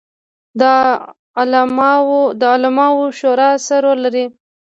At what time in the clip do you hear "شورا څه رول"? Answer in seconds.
3.19-3.99